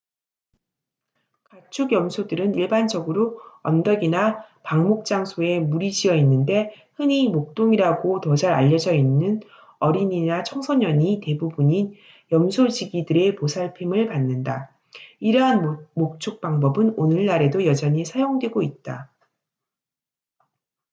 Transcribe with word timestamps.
가축 1.43 1.91
염소들은 1.91 2.55
일반적으로 2.55 3.39
언덕이나 3.61 4.43
방목 4.63 5.05
장소에 5.05 5.59
무리 5.59 5.91
지어 5.93 6.15
있는데 6.15 6.73
흔히 6.95 7.29
목동이라고 7.29 8.21
더 8.21 8.33
잘 8.35 8.51
알려져있는 8.53 9.41
어린이나 9.77 10.41
청소년이 10.41 11.21
대부분인 11.23 11.93
염소 12.31 12.67
지기들의 12.67 13.35
보살핌을 13.35 14.07
받는다 14.07 14.75
이러한 15.19 15.87
목축 15.93 16.41
방법은 16.41 16.95
오늘날에도 16.97 17.63
여전히 17.67 18.03
사용되고 18.03 18.63
있다 18.63 19.11